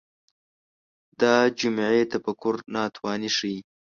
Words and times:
دا 1.21 1.35
جمعي 1.59 2.01
تفکر 2.13 2.53
ناتواني 2.73 3.29
ښيي 3.37 3.57